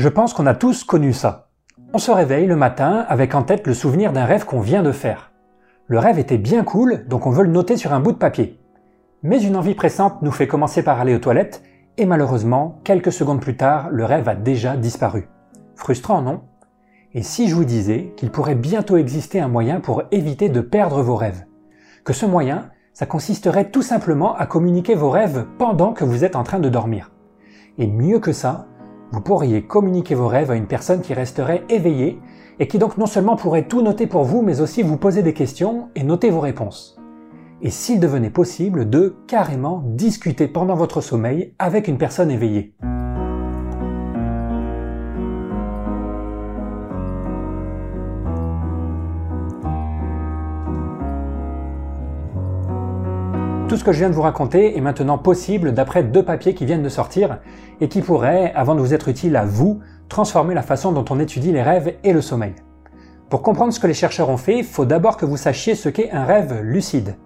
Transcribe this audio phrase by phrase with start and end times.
[0.00, 1.48] Je pense qu'on a tous connu ça.
[1.92, 4.92] On se réveille le matin avec en tête le souvenir d'un rêve qu'on vient de
[4.92, 5.32] faire.
[5.88, 8.60] Le rêve était bien cool, donc on veut le noter sur un bout de papier.
[9.24, 11.64] Mais une envie pressante nous fait commencer par aller aux toilettes,
[11.96, 15.28] et malheureusement, quelques secondes plus tard, le rêve a déjà disparu.
[15.74, 16.42] Frustrant, non?
[17.12, 21.02] Et si je vous disais qu'il pourrait bientôt exister un moyen pour éviter de perdre
[21.02, 21.44] vos rêves?
[22.04, 26.36] Que ce moyen, ça consisterait tout simplement à communiquer vos rêves pendant que vous êtes
[26.36, 27.10] en train de dormir.
[27.78, 28.68] Et mieux que ça,
[29.10, 32.18] vous pourriez communiquer vos rêves à une personne qui resterait éveillée
[32.60, 35.34] et qui donc non seulement pourrait tout noter pour vous, mais aussi vous poser des
[35.34, 36.98] questions et noter vos réponses.
[37.62, 42.74] Et s'il devenait possible de carrément discuter pendant votre sommeil avec une personne éveillée.
[53.68, 56.64] Tout ce que je viens de vous raconter est maintenant possible d'après deux papiers qui
[56.64, 57.40] viennent de sortir
[57.82, 61.20] et qui pourraient, avant de vous être utiles à vous, transformer la façon dont on
[61.20, 62.54] étudie les rêves et le sommeil.
[63.28, 65.90] Pour comprendre ce que les chercheurs ont fait, il faut d'abord que vous sachiez ce
[65.90, 67.16] qu'est un rêve lucide.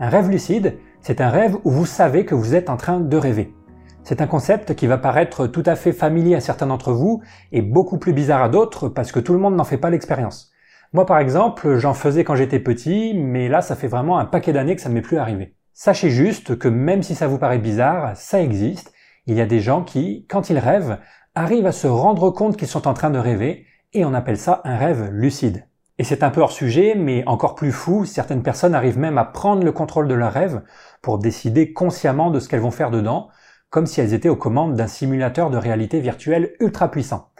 [0.00, 3.16] Un rêve lucide, c'est un rêve où vous savez que vous êtes en train de
[3.16, 3.54] rêver.
[4.02, 7.62] C'est un concept qui va paraître tout à fait familier à certains d'entre vous et
[7.62, 10.50] beaucoup plus bizarre à d'autres parce que tout le monde n'en fait pas l'expérience.
[10.92, 14.52] Moi par exemple, j'en faisais quand j'étais petit, mais là ça fait vraiment un paquet
[14.52, 15.54] d'années que ça ne m'est plus arrivé.
[15.76, 18.92] Sachez juste que même si ça vous paraît bizarre, ça existe.
[19.26, 20.98] Il y a des gens qui, quand ils rêvent,
[21.34, 24.60] arrivent à se rendre compte qu'ils sont en train de rêver, et on appelle ça
[24.62, 25.66] un rêve lucide.
[25.98, 29.24] Et c'est un peu hors sujet, mais encore plus fou, certaines personnes arrivent même à
[29.24, 30.62] prendre le contrôle de leur rêve
[31.02, 33.28] pour décider consciemment de ce qu'elles vont faire dedans,
[33.68, 37.32] comme si elles étaient aux commandes d'un simulateur de réalité virtuelle ultra puissant.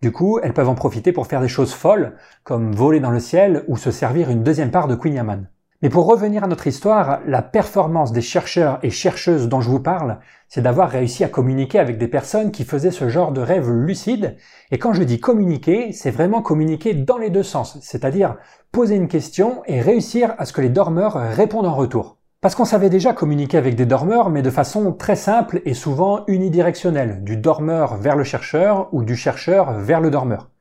[0.00, 3.20] Du coup, elles peuvent en profiter pour faire des choses folles, comme voler dans le
[3.20, 5.50] ciel ou se servir une deuxième part de Queen Yaman.
[5.82, 9.80] Mais pour revenir à notre histoire, la performance des chercheurs et chercheuses dont je vous
[9.80, 13.68] parle, c'est d'avoir réussi à communiquer avec des personnes qui faisaient ce genre de rêve
[13.68, 14.36] lucide.
[14.70, 18.36] Et quand je dis communiquer, c'est vraiment communiquer dans les deux sens, c'est-à-dire
[18.70, 22.18] poser une question et réussir à ce que les dormeurs répondent en retour.
[22.40, 26.22] Parce qu'on savait déjà communiquer avec des dormeurs, mais de façon très simple et souvent
[26.28, 30.51] unidirectionnelle, du dormeur vers le chercheur ou du chercheur vers le dormeur.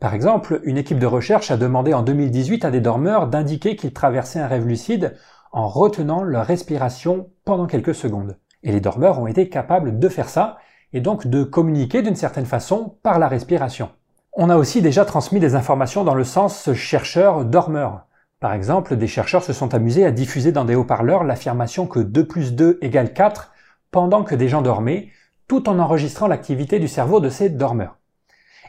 [0.00, 3.92] Par exemple, une équipe de recherche a demandé en 2018 à des dormeurs d'indiquer qu'ils
[3.92, 5.14] traversaient un rêve lucide
[5.52, 8.38] en retenant leur respiration pendant quelques secondes.
[8.62, 10.56] Et les dormeurs ont été capables de faire ça
[10.94, 13.90] et donc de communiquer d'une certaine façon par la respiration.
[14.32, 18.06] On a aussi déjà transmis des informations dans le sens chercheur-dormeur.
[18.40, 22.26] Par exemple, des chercheurs se sont amusés à diffuser dans des haut-parleurs l'affirmation que 2
[22.26, 23.52] plus 2 égale 4
[23.90, 25.08] pendant que des gens dormaient,
[25.46, 27.99] tout en enregistrant l'activité du cerveau de ces dormeurs.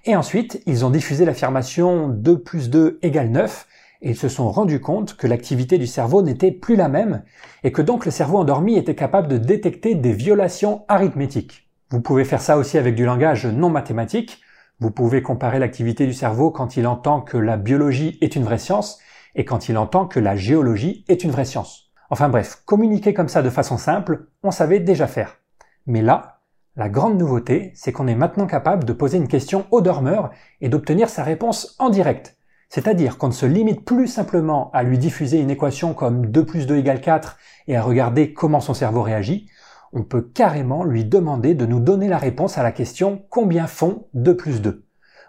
[0.06, 3.68] Et ensuite, ils ont diffusé l'affirmation 2 plus 2 égale 9
[4.02, 7.24] et ils se sont rendus compte que l'activité du cerveau n'était plus la même
[7.64, 11.70] et que donc le cerveau endormi était capable de détecter des violations arithmétiques.
[11.92, 14.42] Vous pouvez faire ça aussi avec du langage non mathématique.
[14.80, 18.58] Vous pouvez comparer l'activité du cerveau quand il entend que la biologie est une vraie
[18.58, 18.98] science
[19.36, 21.92] et quand il entend que la géologie est une vraie science.
[22.10, 25.38] Enfin bref, communiquer comme ça de façon simple, on savait déjà faire.
[25.86, 26.31] Mais là,
[26.78, 30.30] la grande nouveauté, c'est qu'on est maintenant capable de poser une question au dormeur
[30.62, 32.38] et d'obtenir sa réponse en direct.
[32.70, 36.68] C'est-à-dire qu'on ne se limite plus simplement à lui diffuser une équation comme 2 plus
[36.68, 37.38] 2 égale 4
[37.68, 39.50] et à regarder comment son cerveau réagit,
[39.92, 44.08] on peut carrément lui demander de nous donner la réponse à la question combien font
[44.14, 44.86] 2 plus 2.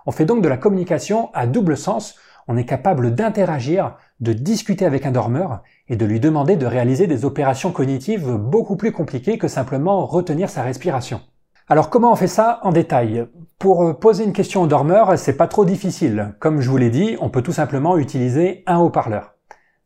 [0.07, 2.15] On fait donc de la communication à double sens,
[2.47, 7.09] on est capable d'interagir, de discuter avec un dormeur et de lui demander de réaliser
[7.09, 11.21] des opérations cognitives beaucoup plus compliquées que simplement retenir sa respiration.
[11.69, 13.27] Alors comment on fait ça en détail?
[13.59, 16.35] Pour euh, poser une question au dormeur, c'est pas trop difficile.
[16.41, 19.35] Comme je vous l'ai dit, on peut tout simplement utiliser un haut-parleur.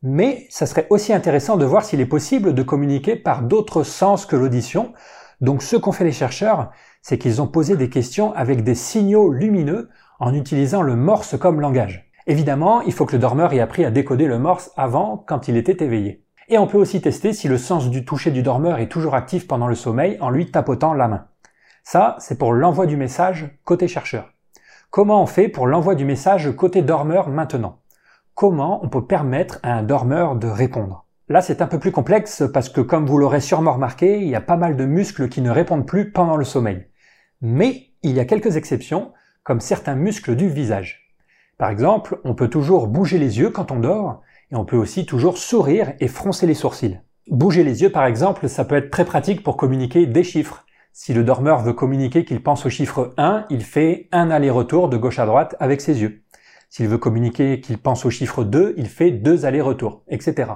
[0.02, 4.24] Mais ça serait aussi intéressant de voir s'il est possible de communiquer par d'autres sens
[4.24, 4.94] que l'audition.
[5.42, 6.70] Donc ce qu'ont fait les chercheurs,
[7.02, 11.60] c'est qu'ils ont posé des questions avec des signaux lumineux en utilisant le morse comme
[11.60, 12.10] langage.
[12.26, 15.56] Évidemment, il faut que le dormeur ait appris à décoder le morse avant quand il
[15.58, 16.24] était éveillé.
[16.48, 19.46] Et on peut aussi tester si le sens du toucher du dormeur est toujours actif
[19.46, 21.26] pendant le sommeil en lui tapotant la main.
[21.88, 24.32] Ça, c'est pour l'envoi du message côté chercheur.
[24.90, 27.78] Comment on fait pour l'envoi du message côté dormeur maintenant?
[28.34, 31.04] Comment on peut permettre à un dormeur de répondre?
[31.28, 34.34] Là, c'est un peu plus complexe parce que comme vous l'aurez sûrement remarqué, il y
[34.34, 36.88] a pas mal de muscles qui ne répondent plus pendant le sommeil.
[37.40, 39.12] Mais il y a quelques exceptions,
[39.44, 41.14] comme certains muscles du visage.
[41.56, 45.06] Par exemple, on peut toujours bouger les yeux quand on dort, et on peut aussi
[45.06, 46.98] toujours sourire et froncer les sourcils.
[47.28, 50.65] Bouger les yeux, par exemple, ça peut être très pratique pour communiquer des chiffres,
[50.98, 54.96] si le dormeur veut communiquer qu'il pense au chiffre 1, il fait un aller-retour de
[54.96, 56.22] gauche à droite avec ses yeux.
[56.70, 60.52] S'il veut communiquer qu'il pense au chiffre 2, il fait deux allers-retours, etc.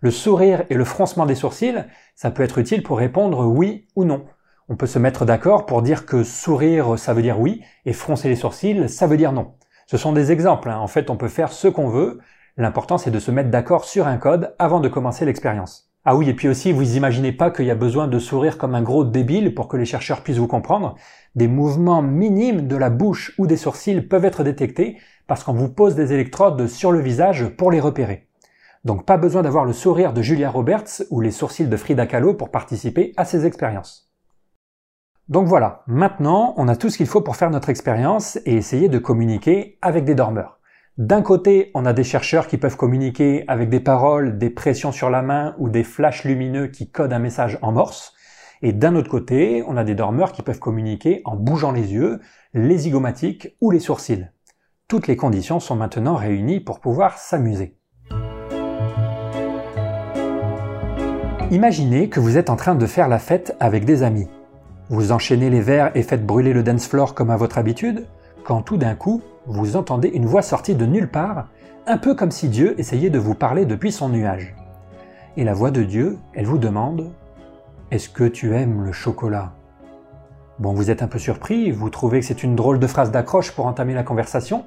[0.00, 1.84] Le sourire et le froncement des sourcils,
[2.14, 4.26] ça peut être utile pour répondre oui ou non.
[4.68, 8.28] On peut se mettre d'accord pour dire que sourire ça veut dire oui et froncer
[8.28, 9.54] les sourcils ça veut dire non.
[9.88, 10.78] Ce sont des exemples, hein.
[10.78, 12.20] en fait on peut faire ce qu'on veut,
[12.56, 15.92] l'important c'est de se mettre d'accord sur un code avant de commencer l'expérience.
[16.06, 18.74] Ah oui, et puis aussi, vous imaginez pas qu'il y a besoin de sourire comme
[18.74, 20.96] un gros débile pour que les chercheurs puissent vous comprendre.
[21.34, 25.70] Des mouvements minimes de la bouche ou des sourcils peuvent être détectés parce qu'on vous
[25.70, 28.28] pose des électrodes sur le visage pour les repérer.
[28.84, 32.34] Donc pas besoin d'avoir le sourire de Julia Roberts ou les sourcils de Frida Kahlo
[32.34, 34.12] pour participer à ces expériences.
[35.30, 38.90] Donc voilà, maintenant on a tout ce qu'il faut pour faire notre expérience et essayer
[38.90, 40.60] de communiquer avec des dormeurs.
[40.96, 45.10] D'un côté, on a des chercheurs qui peuvent communiquer avec des paroles, des pressions sur
[45.10, 48.12] la main ou des flashs lumineux qui codent un message en morse.
[48.62, 52.20] Et d'un autre côté, on a des dormeurs qui peuvent communiquer en bougeant les yeux,
[52.52, 54.28] les zygomatiques ou les sourcils.
[54.86, 57.76] Toutes les conditions sont maintenant réunies pour pouvoir s'amuser.
[61.50, 64.28] Imaginez que vous êtes en train de faire la fête avec des amis.
[64.90, 68.06] Vous enchaînez les verres et faites brûler le dance floor comme à votre habitude,
[68.44, 71.48] quand tout d'un coup, vous entendez une voix sortie de nulle part,
[71.86, 74.54] un peu comme si Dieu essayait de vous parler depuis son nuage.
[75.36, 77.10] Et la voix de Dieu, elle vous demande
[77.90, 79.52] Est-ce que tu aimes le chocolat?
[80.58, 83.50] Bon, vous êtes un peu surpris, vous trouvez que c'est une drôle de phrase d'accroche
[83.52, 84.64] pour entamer la conversation,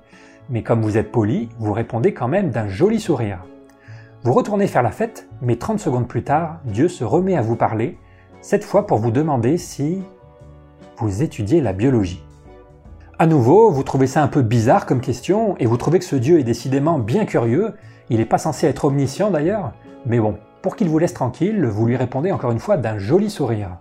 [0.50, 3.40] mais comme vous êtes poli, vous répondez quand même d'un joli sourire.
[4.24, 7.56] Vous retournez faire la fête, mais 30 secondes plus tard, Dieu se remet à vous
[7.56, 7.98] parler,
[8.42, 10.04] cette fois pour vous demander si
[10.98, 12.27] vous étudiez la biologie.
[13.20, 16.16] À nouveau, vous trouvez ça un peu bizarre comme question, et vous trouvez que ce
[16.16, 17.74] Dieu est décidément bien curieux,
[18.12, 19.74] il n'est pas censé être omniscient d'ailleurs,
[20.06, 23.32] mais bon, pour qu'il vous laisse tranquille, vous lui répondez encore une fois d'un joli
[23.32, 23.78] sourire.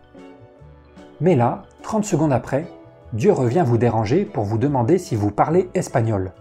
[1.21, 2.67] Mais là, 30 secondes après,
[3.12, 6.33] Dieu revient vous déranger pour vous demander si vous parlez espagnol.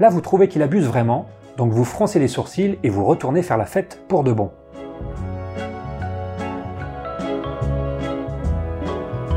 [0.00, 3.56] Là, vous trouvez qu'il abuse vraiment, donc vous froncez les sourcils et vous retournez faire
[3.56, 4.50] la fête pour de bon.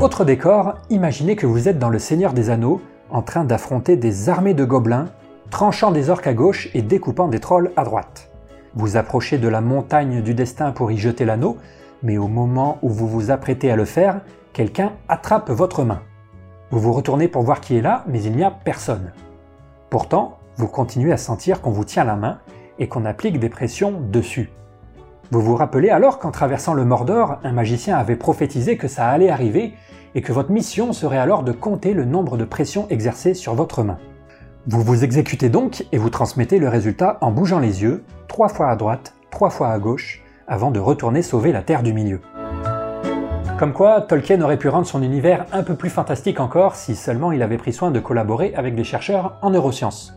[0.00, 2.80] Autre décor, imaginez que vous êtes dans le Seigneur des Anneaux
[3.10, 5.08] en train d'affronter des armées de gobelins,
[5.50, 8.30] tranchant des orques à gauche et découpant des trolls à droite.
[8.74, 11.56] Vous approchez de la montagne du destin pour y jeter l'anneau,
[12.02, 14.20] mais au moment où vous vous apprêtez à le faire,
[14.52, 16.02] quelqu'un attrape votre main.
[16.70, 19.12] Vous vous retournez pour voir qui est là, mais il n'y a personne.
[19.88, 22.38] Pourtant, vous continuez à sentir qu'on vous tient la main
[22.78, 24.50] et qu'on applique des pressions dessus.
[25.30, 29.30] Vous vous rappelez alors qu'en traversant le Mordor, un magicien avait prophétisé que ça allait
[29.30, 29.74] arriver
[30.16, 33.84] et que votre mission serait alors de compter le nombre de pressions exercées sur votre
[33.84, 33.98] main.
[34.66, 38.70] Vous vous exécutez donc et vous transmettez le résultat en bougeant les yeux, trois fois
[38.70, 42.20] à droite, trois fois à gauche, avant de retourner sauver la Terre du Milieu.
[43.58, 47.30] Comme quoi, Tolkien aurait pu rendre son univers un peu plus fantastique encore si seulement
[47.30, 50.14] il avait pris soin de collaborer avec des chercheurs en neurosciences.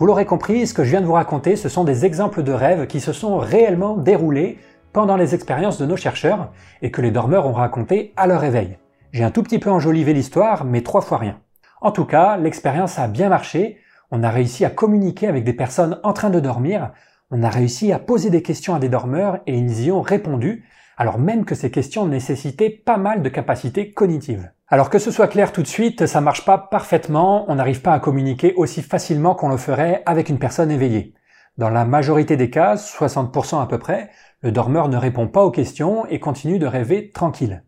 [0.00, 2.52] Vous l'aurez compris, ce que je viens de vous raconter, ce sont des exemples de
[2.52, 4.58] rêves qui se sont réellement déroulés
[4.92, 6.50] pendant les expériences de nos chercheurs
[6.82, 8.78] et que les dormeurs ont racontés à leur réveil.
[9.12, 11.40] J'ai un tout petit peu enjolivé l'histoire, mais trois fois rien.
[11.80, 13.78] En tout cas, l'expérience a bien marché,
[14.10, 16.92] on a réussi à communiquer avec des personnes en train de dormir,
[17.30, 20.64] on a réussi à poser des questions à des dormeurs et ils y ont répondu,
[20.98, 24.50] alors même que ces questions nécessitaient pas mal de capacités cognitives.
[24.66, 27.94] Alors que ce soit clair tout de suite, ça marche pas parfaitement, on n'arrive pas
[27.94, 31.14] à communiquer aussi facilement qu'on le ferait avec une personne éveillée.
[31.56, 34.10] Dans la majorité des cas, 60% à peu près,
[34.42, 37.62] le dormeur ne répond pas aux questions et continue de rêver tranquille.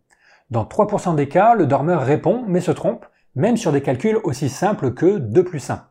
[0.50, 3.06] Dans 3% des cas, le dormeur répond mais se trompe,
[3.36, 5.86] même sur des calculs aussi simples que 2 plus 1.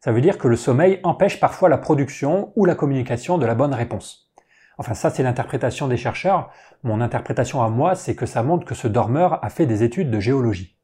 [0.00, 3.54] Ça veut dire que le sommeil empêche parfois la production ou la communication de la
[3.54, 4.30] bonne réponse.
[4.76, 6.50] Enfin ça c'est l'interprétation des chercheurs,
[6.82, 10.10] mon interprétation à moi c'est que ça montre que ce dormeur a fait des études
[10.10, 10.76] de géologie.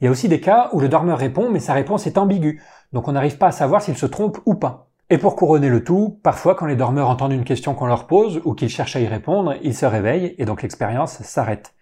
[0.00, 2.62] Il y a aussi des cas où le dormeur répond mais sa réponse est ambiguë,
[2.92, 4.88] donc on n'arrive pas à savoir s'il se trompe ou pas.
[5.10, 8.40] Et pour couronner le tout, parfois quand les dormeurs entendent une question qu'on leur pose
[8.44, 11.74] ou qu'ils cherchent à y répondre, ils se réveillent et donc l'expérience s'arrête.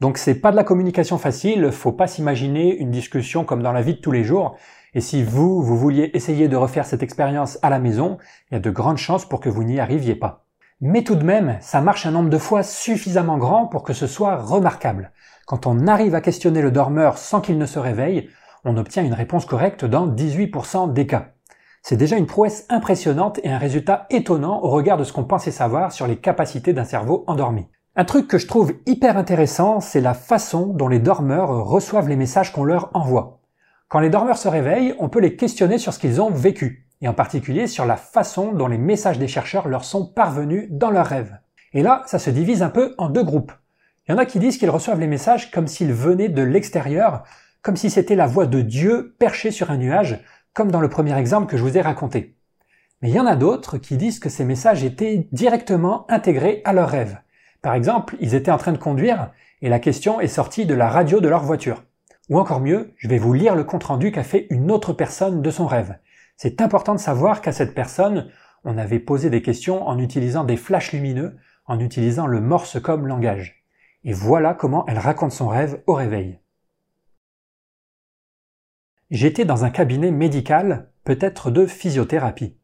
[0.00, 3.82] Donc c'est pas de la communication facile, faut pas s'imaginer une discussion comme dans la
[3.82, 4.56] vie de tous les jours.
[4.94, 8.18] Et si vous, vous vouliez essayer de refaire cette expérience à la maison,
[8.50, 10.46] il y a de grandes chances pour que vous n'y arriviez pas.
[10.80, 14.06] Mais tout de même, ça marche un nombre de fois suffisamment grand pour que ce
[14.06, 15.10] soit remarquable.
[15.46, 18.30] Quand on arrive à questionner le dormeur sans qu'il ne se réveille,
[18.64, 21.32] on obtient une réponse correcte dans 18% des cas.
[21.82, 25.50] C'est déjà une prouesse impressionnante et un résultat étonnant au regard de ce qu'on pensait
[25.50, 27.66] savoir sur les capacités d'un cerveau endormi.
[28.00, 32.14] Un truc que je trouve hyper intéressant, c'est la façon dont les dormeurs reçoivent les
[32.14, 33.40] messages qu'on leur envoie.
[33.88, 37.08] Quand les dormeurs se réveillent, on peut les questionner sur ce qu'ils ont vécu, et
[37.08, 41.08] en particulier sur la façon dont les messages des chercheurs leur sont parvenus dans leurs
[41.08, 41.38] rêves.
[41.72, 43.50] Et là, ça se divise un peu en deux groupes.
[44.06, 47.24] Il y en a qui disent qu'ils reçoivent les messages comme s'ils venaient de l'extérieur,
[47.62, 50.22] comme si c'était la voix de Dieu perchée sur un nuage,
[50.54, 52.36] comme dans le premier exemple que je vous ai raconté.
[53.02, 56.72] Mais il y en a d'autres qui disent que ces messages étaient directement intégrés à
[56.72, 57.18] leurs rêves.
[57.62, 60.88] Par exemple, ils étaient en train de conduire et la question est sortie de la
[60.88, 61.84] radio de leur voiture.
[62.28, 65.50] Ou encore mieux, je vais vous lire le compte-rendu qu'a fait une autre personne de
[65.50, 65.98] son rêve.
[66.36, 68.30] C'est important de savoir qu'à cette personne,
[68.64, 71.36] on avait posé des questions en utilisant des flashs lumineux,
[71.66, 73.64] en utilisant le morse comme langage.
[74.04, 76.38] Et voilà comment elle raconte son rêve au réveil.
[79.10, 82.56] J'étais dans un cabinet médical, peut-être de physiothérapie.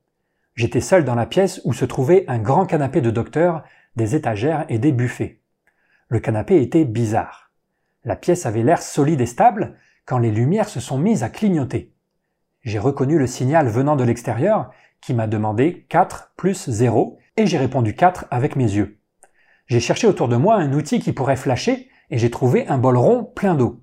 [0.55, 3.65] J'étais seul dans la pièce où se trouvait un grand canapé de docteur,
[3.97, 5.41] des étagères et des buffets.
[6.09, 7.51] Le canapé était bizarre.
[8.05, 11.95] La pièce avait l'air solide et stable quand les lumières se sont mises à clignoter.
[12.63, 14.71] J'ai reconnu le signal venant de l'extérieur
[15.01, 18.99] qui m'a demandé 4 plus 0 et j'ai répondu 4 avec mes yeux.
[19.67, 22.97] J'ai cherché autour de moi un outil qui pourrait flasher et j'ai trouvé un bol
[22.97, 23.83] rond plein d'eau.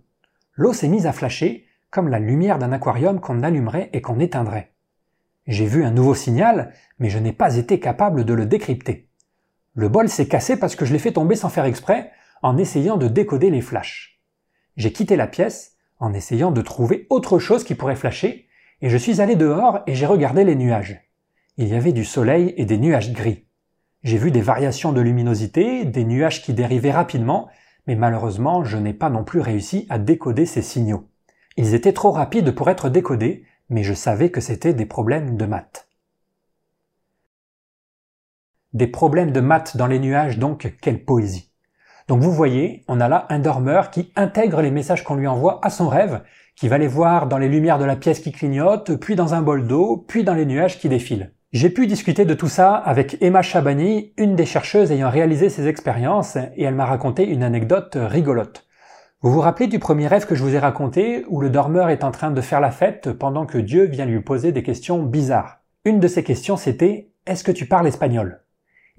[0.55, 4.73] L'eau s'est mise à flasher comme la lumière d'un aquarium qu'on allumerait et qu'on éteindrait.
[5.47, 9.09] J'ai vu un nouveau signal, mais je n'ai pas été capable de le décrypter.
[9.73, 12.11] Le bol s'est cassé parce que je l'ai fait tomber sans faire exprès
[12.41, 14.19] en essayant de décoder les flashs.
[14.75, 18.47] J'ai quitté la pièce en essayant de trouver autre chose qui pourrait flasher
[18.81, 20.99] et je suis allé dehors et j'ai regardé les nuages.
[21.57, 23.45] Il y avait du soleil et des nuages gris.
[24.03, 27.49] J'ai vu des variations de luminosité, des nuages qui dérivaient rapidement,
[27.87, 31.07] mais malheureusement je n'ai pas non plus réussi à décoder ces signaux.
[31.55, 35.45] Ils étaient trop rapides pour être décodés, mais je savais que c'était des problèmes de
[35.45, 35.87] maths.
[38.73, 41.51] Des problèmes de maths dans les nuages, donc quelle poésie.
[42.07, 45.59] Donc vous voyez, on a là un dormeur qui intègre les messages qu'on lui envoie
[45.63, 46.21] à son rêve,
[46.55, 49.41] qui va les voir dans les lumières de la pièce qui clignote, puis dans un
[49.41, 51.31] bol d'eau, puis dans les nuages qui défilent.
[51.53, 55.67] J'ai pu discuter de tout ça avec Emma Chabani, une des chercheuses ayant réalisé ces
[55.67, 58.67] expériences, et elle m'a raconté une anecdote rigolote.
[59.21, 62.03] Vous vous rappelez du premier rêve que je vous ai raconté où le dormeur est
[62.03, 65.59] en train de faire la fête pendant que Dieu vient lui poser des questions bizarres?
[65.85, 68.40] Une de ces questions c'était Est-ce que tu parles espagnol?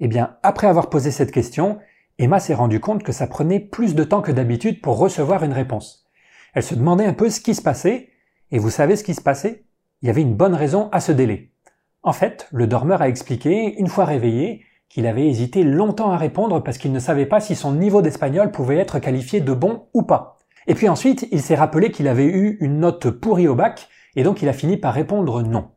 [0.05, 1.79] Eh bien, après avoir posé cette question,
[2.19, 5.53] Emma s'est rendu compte que ça prenait plus de temps que d'habitude pour recevoir une
[5.53, 6.09] réponse.
[6.53, 8.09] Elle se demandait un peu ce qui se passait,
[8.51, 9.63] et vous savez ce qui se passait?
[10.01, 11.53] Il y avait une bonne raison à ce délai.
[12.01, 16.61] En fait, le dormeur a expliqué, une fois réveillé, qu'il avait hésité longtemps à répondre
[16.61, 20.03] parce qu'il ne savait pas si son niveau d'espagnol pouvait être qualifié de bon ou
[20.03, 20.37] pas.
[20.67, 24.23] Et puis ensuite, il s'est rappelé qu'il avait eu une note pourrie au bac, et
[24.23, 25.69] donc il a fini par répondre non.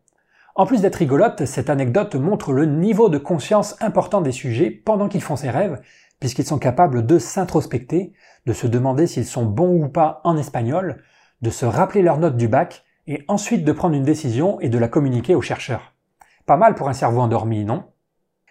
[0.59, 5.07] En plus d'être rigolote, cette anecdote montre le niveau de conscience important des sujets pendant
[5.07, 5.83] qu'ils font ces rêves,
[6.19, 8.15] puisqu'ils sont capables de s'introspecter,
[8.47, 11.03] de se demander s'ils sont bons ou pas en espagnol,
[11.43, 14.79] de se rappeler leur note du bac, et ensuite de prendre une décision et de
[14.79, 15.93] la communiquer aux chercheurs.
[16.47, 17.85] Pas mal pour un cerveau endormi, non?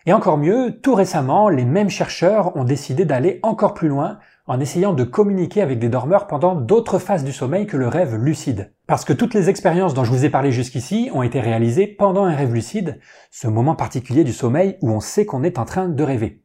[0.05, 4.59] Et encore mieux, tout récemment, les mêmes chercheurs ont décidé d'aller encore plus loin en
[4.59, 8.71] essayant de communiquer avec des dormeurs pendant d'autres phases du sommeil que le rêve lucide.
[8.85, 12.25] Parce que toutes les expériences dont je vous ai parlé jusqu'ici ont été réalisées pendant
[12.25, 13.00] un rêve lucide,
[13.31, 16.43] ce moment particulier du sommeil où on sait qu'on est en train de rêver.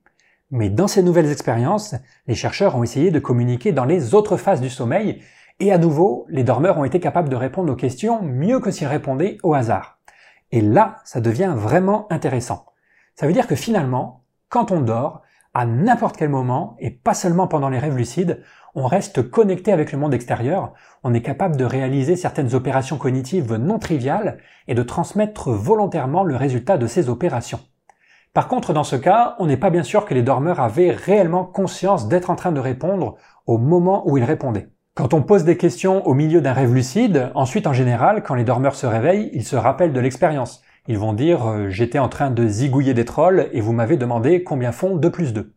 [0.51, 1.95] Mais dans ces nouvelles expériences,
[2.27, 5.21] les chercheurs ont essayé de communiquer dans les autres phases du sommeil,
[5.61, 8.87] et à nouveau, les dormeurs ont été capables de répondre aux questions mieux que s'ils
[8.87, 9.99] répondaient au hasard.
[10.51, 12.70] Et là, ça devient vraiment intéressant.
[13.21, 15.21] Ça veut dire que finalement, quand on dort,
[15.53, 18.41] à n'importe quel moment, et pas seulement pendant les rêves lucides,
[18.75, 20.73] on reste connecté avec le monde extérieur,
[21.03, 26.35] on est capable de réaliser certaines opérations cognitives non triviales et de transmettre volontairement le
[26.35, 27.61] résultat de ces opérations.
[28.33, 31.45] Par contre, dans ce cas, on n'est pas bien sûr que les dormeurs avaient réellement
[31.45, 34.71] conscience d'être en train de répondre au moment où ils répondaient.
[34.95, 38.45] Quand on pose des questions au milieu d'un rêve lucide, ensuite en général, quand les
[38.45, 40.63] dormeurs se réveillent, ils se rappellent de l'expérience.
[40.91, 44.43] Ils vont dire euh, j'étais en train de zigouiller des trolls et vous m'avez demandé
[44.43, 45.55] combien font 2 plus 2.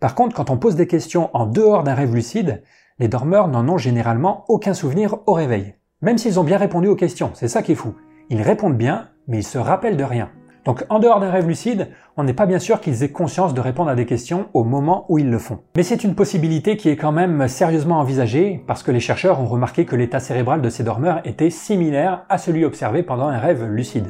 [0.00, 2.64] Par contre, quand on pose des questions en dehors d'un rêve lucide,
[2.98, 5.76] les dormeurs n'en ont généralement aucun souvenir au réveil.
[6.00, 7.94] Même s'ils ont bien répondu aux questions, c'est ça qui est fou.
[8.28, 10.30] Ils répondent bien, mais ils se rappellent de rien.
[10.64, 13.60] Donc en dehors d'un rêve lucide, on n'est pas bien sûr qu'ils aient conscience de
[13.60, 15.60] répondre à des questions au moment où ils le font.
[15.76, 19.46] Mais c'est une possibilité qui est quand même sérieusement envisagée parce que les chercheurs ont
[19.46, 23.64] remarqué que l'état cérébral de ces dormeurs était similaire à celui observé pendant un rêve
[23.64, 24.08] lucide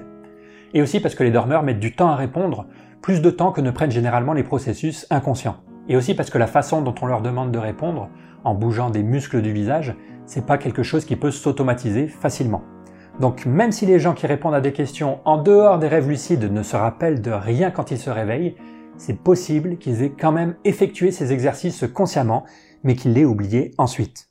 [0.75, 2.67] et aussi parce que les dormeurs mettent du temps à répondre,
[3.01, 5.57] plus de temps que ne prennent généralement les processus inconscients.
[5.89, 8.09] Et aussi parce que la façon dont on leur demande de répondre,
[8.45, 9.95] en bougeant des muscles du visage,
[10.27, 12.63] c'est pas quelque chose qui peut s'automatiser facilement.
[13.21, 16.51] Donc même si les gens qui répondent à des questions en dehors des rêves lucides
[16.51, 18.57] ne se rappellent de rien quand ils se réveillent,
[18.97, 22.45] c'est possible qu'ils aient quand même effectué ces exercices consciemment,
[22.85, 24.29] mais qu'ils l'aient oublié ensuite.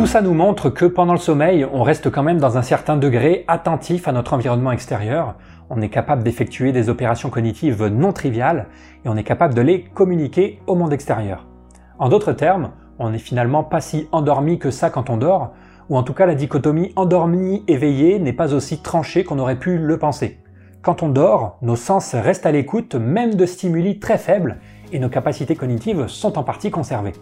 [0.00, 2.96] Tout ça nous montre que pendant le sommeil, on reste quand même dans un certain
[2.96, 5.34] degré attentif à notre environnement extérieur,
[5.68, 8.68] on est capable d'effectuer des opérations cognitives non triviales
[9.04, 11.46] et on est capable de les communiquer au monde extérieur.
[11.98, 15.52] En d'autres termes, on n'est finalement pas si endormi que ça quand on dort,
[15.90, 19.98] ou en tout cas la dichotomie endormi-éveillé n'est pas aussi tranchée qu'on aurait pu le
[19.98, 20.38] penser.
[20.80, 24.60] Quand on dort, nos sens restent à l'écoute même de stimuli très faibles
[24.92, 27.12] et nos capacités cognitives sont en partie conservées.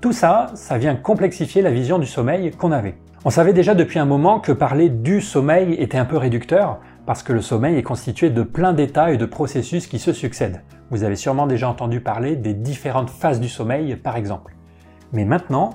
[0.00, 2.94] Tout ça, ça vient complexifier la vision du sommeil qu'on avait.
[3.26, 7.22] On savait déjà depuis un moment que parler du sommeil était un peu réducteur, parce
[7.22, 10.62] que le sommeil est constitué de plein d'états et de processus qui se succèdent.
[10.88, 14.56] Vous avez sûrement déjà entendu parler des différentes phases du sommeil, par exemple.
[15.12, 15.68] Mais maintenant,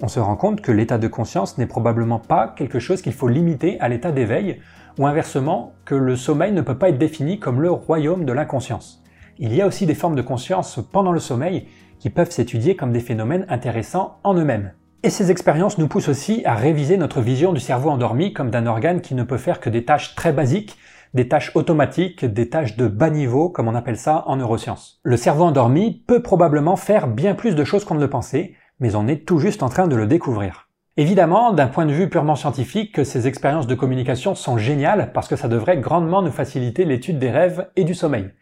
[0.00, 3.26] on se rend compte que l'état de conscience n'est probablement pas quelque chose qu'il faut
[3.26, 4.60] limiter à l'état d'éveil,
[4.96, 9.02] ou inversement, que le sommeil ne peut pas être défini comme le royaume de l'inconscience.
[9.38, 11.66] Il y a aussi des formes de conscience pendant le sommeil
[12.02, 14.72] qui peuvent s'étudier comme des phénomènes intéressants en eux-mêmes.
[15.04, 18.66] Et ces expériences nous poussent aussi à réviser notre vision du cerveau endormi comme d'un
[18.66, 20.76] organe qui ne peut faire que des tâches très basiques,
[21.14, 24.98] des tâches automatiques, des tâches de bas niveau, comme on appelle ça en neurosciences.
[25.04, 28.96] Le cerveau endormi peut probablement faire bien plus de choses qu'on ne le pensait, mais
[28.96, 30.70] on est tout juste en train de le découvrir.
[30.96, 35.36] Évidemment, d'un point de vue purement scientifique, ces expériences de communication sont géniales parce que
[35.36, 38.32] ça devrait grandement nous faciliter l'étude des rêves et du sommeil.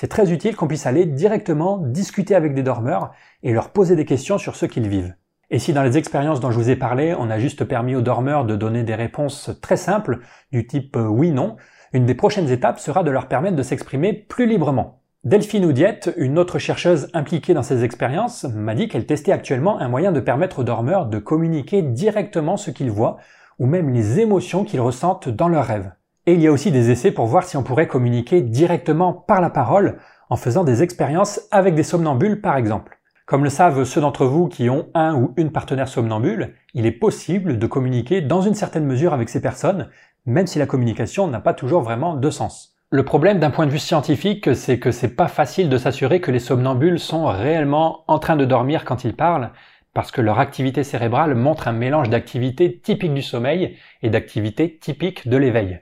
[0.00, 3.10] C'est très utile qu'on puisse aller directement discuter avec des dormeurs
[3.42, 5.16] et leur poser des questions sur ce qu'ils vivent.
[5.50, 8.00] Et si dans les expériences dont je vous ai parlé, on a juste permis aux
[8.00, 10.20] dormeurs de donner des réponses très simples,
[10.52, 11.56] du type euh, oui-non,
[11.92, 15.02] une des prochaines étapes sera de leur permettre de s'exprimer plus librement.
[15.24, 19.88] Delphine Oudiette, une autre chercheuse impliquée dans ces expériences, m'a dit qu'elle testait actuellement un
[19.88, 23.16] moyen de permettre aux dormeurs de communiquer directement ce qu'ils voient
[23.58, 25.90] ou même les émotions qu'ils ressentent dans leurs rêves.
[26.28, 29.40] Et il y a aussi des essais pour voir si on pourrait communiquer directement par
[29.40, 29.96] la parole
[30.28, 32.98] en faisant des expériences avec des somnambules par exemple.
[33.24, 36.92] Comme le savent ceux d'entre vous qui ont un ou une partenaire somnambule, il est
[36.92, 39.88] possible de communiquer dans une certaine mesure avec ces personnes,
[40.26, 42.76] même si la communication n'a pas toujours vraiment de sens.
[42.90, 46.30] Le problème d'un point de vue scientifique, c'est que c'est pas facile de s'assurer que
[46.30, 49.50] les somnambules sont réellement en train de dormir quand ils parlent,
[49.94, 55.26] parce que leur activité cérébrale montre un mélange d'activités typiques du sommeil et d'activités typiques
[55.26, 55.80] de l'éveil.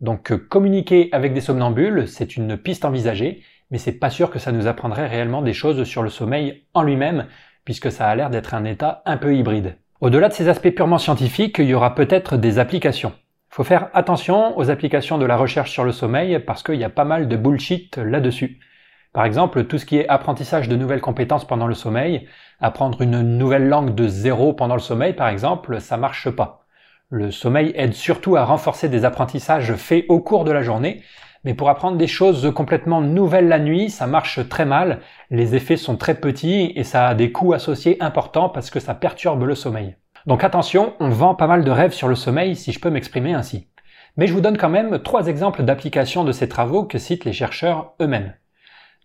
[0.00, 4.38] Donc euh, communiquer avec des somnambules, c'est une piste envisagée, mais c'est pas sûr que
[4.38, 7.26] ça nous apprendrait réellement des choses sur le sommeil en lui-même,
[7.64, 9.76] puisque ça a l'air d'être un état un peu hybride.
[10.00, 13.12] Au-delà de ces aspects purement scientifiques, il y aura peut-être des applications
[13.56, 16.90] faut faire attention aux applications de la recherche sur le sommeil parce qu'il y a
[16.90, 18.60] pas mal de bullshit là-dessus.
[19.14, 22.28] Par exemple, tout ce qui est apprentissage de nouvelles compétences pendant le sommeil,
[22.60, 26.65] apprendre une nouvelle langue de zéro pendant le sommeil par exemple, ça marche pas.
[27.10, 31.04] Le sommeil aide surtout à renforcer des apprentissages faits au cours de la journée,
[31.44, 34.98] mais pour apprendre des choses complètement nouvelles la nuit, ça marche très mal,
[35.30, 38.92] les effets sont très petits et ça a des coûts associés importants parce que ça
[38.92, 39.94] perturbe le sommeil.
[40.26, 43.34] Donc attention, on vend pas mal de rêves sur le sommeil si je peux m'exprimer
[43.34, 43.68] ainsi.
[44.16, 47.32] Mais je vous donne quand même trois exemples d'applications de ces travaux que citent les
[47.32, 48.34] chercheurs eux-mêmes.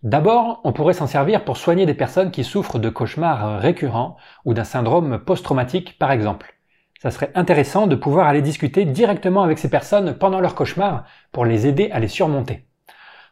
[0.02, 4.54] D'abord, on pourrait s'en servir pour soigner des personnes qui souffrent de cauchemars récurrents ou
[4.54, 6.51] d'un syndrome post-traumatique par exemple.
[7.02, 11.44] Ça serait intéressant de pouvoir aller discuter directement avec ces personnes pendant leur cauchemar pour
[11.44, 12.64] les aider à les surmonter.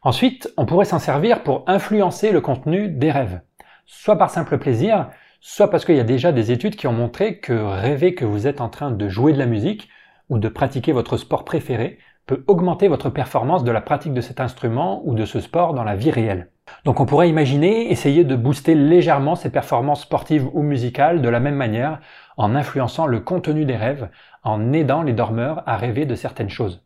[0.02, 3.42] Ensuite, on pourrait s'en servir pour influencer le contenu des rêves.
[3.86, 7.38] Soit par simple plaisir, soit parce qu'il y a déjà des études qui ont montré
[7.38, 9.88] que rêver que vous êtes en train de jouer de la musique
[10.30, 12.00] ou de pratiquer votre sport préféré
[12.46, 15.96] augmenter votre performance de la pratique de cet instrument ou de ce sport dans la
[15.96, 16.50] vie réelle.
[16.84, 21.40] Donc on pourrait imaginer essayer de booster légèrement ces performances sportives ou musicales de la
[21.40, 22.00] même manière
[22.36, 24.08] en influençant le contenu des rêves,
[24.42, 26.84] en aidant les dormeurs à rêver de certaines choses.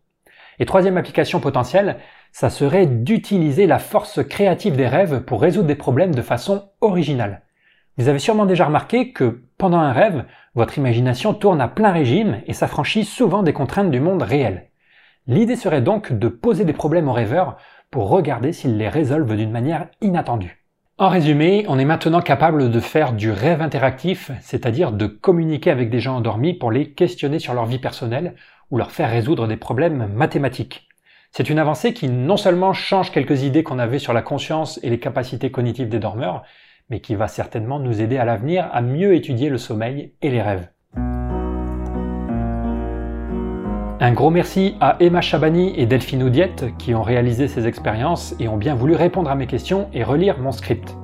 [0.59, 1.97] Et troisième application potentielle,
[2.33, 7.43] ça serait d'utiliser la force créative des rêves pour résoudre des problèmes de façon originale.
[7.97, 12.41] Vous avez sûrement déjà remarqué que pendant un rêve, votre imagination tourne à plein régime
[12.47, 14.71] et s'affranchit souvent des contraintes du monde réel.
[15.27, 17.57] L'idée serait donc de poser des problèmes aux rêveurs
[17.91, 20.65] pour regarder s'ils les résolvent d'une manière inattendue.
[20.99, 25.89] En résumé, on est maintenant capable de faire du rêve interactif, c'est-à-dire de communiquer avec
[25.89, 28.35] des gens endormis pour les questionner sur leur vie personnelle
[28.71, 30.89] ou leur faire résoudre des problèmes mathématiques.
[31.33, 34.91] C'est une avancée qui non seulement change quelques idées qu'on avait sur la conscience et
[34.91, 36.43] les capacités cognitives des dormeurs,
[36.91, 40.43] mais qui va certainement nous aider à l'avenir à mieux étudier le sommeil et les
[40.43, 40.69] rêves.
[44.05, 48.49] Un gros merci à Emma Chabani et Delphine Oudiette qui ont réalisé ces expériences et
[48.49, 50.95] ont bien voulu répondre à mes questions et relire mon script.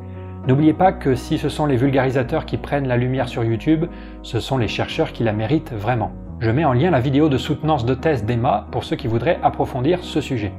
[0.46, 3.86] N'oubliez pas que si ce sont les vulgarisateurs qui prennent la lumière sur YouTube,
[4.22, 6.12] ce sont les chercheurs qui la méritent vraiment.
[6.40, 9.40] Je mets en lien la vidéo de soutenance de thèse d'Emma pour ceux qui voudraient
[9.42, 10.52] approfondir ce sujet.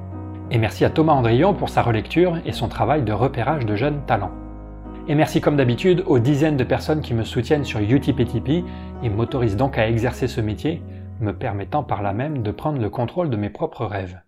[0.50, 4.02] Et merci à Thomas Andrion pour sa relecture et son travail de repérage de jeunes
[4.08, 4.32] talents.
[5.08, 8.66] Et merci comme d'habitude aux dizaines de personnes qui me soutiennent sur Tipeee
[9.04, 10.82] et m'autorisent donc à exercer ce métier,
[11.22, 14.22] me permettant par là même de prendre le contrôle de mes propres rêves.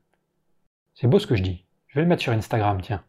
[0.94, 1.66] C'est beau ce que je dis.
[1.88, 3.04] Je vais le mettre sur Instagram, tiens.